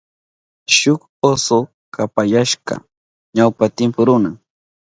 [0.77, 0.99] Shuk
[1.29, 1.57] oso
[1.93, 2.75] kapayashka
[3.35, 4.29] ñawpa timpu runa.